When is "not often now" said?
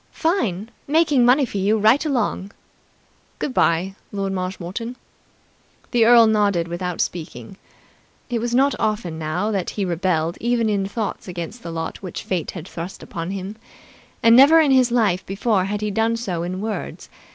8.55-9.51